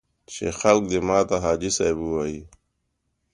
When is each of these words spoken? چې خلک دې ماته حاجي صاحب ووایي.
چې 0.33 0.45
خلک 0.59 0.83
دې 0.91 0.99
ماته 1.07 1.35
حاجي 1.43 1.71
صاحب 1.77 1.97
ووایي. 2.01 2.41